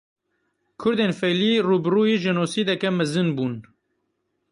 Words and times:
Kurdên 0.81 1.11
Feylî 1.19 1.51
rû 1.67 1.77
bi 1.83 1.89
rûyî 1.93 2.17
jenosîdeke 2.23 2.89
mezin 2.97 3.29
bûn. 3.35 3.53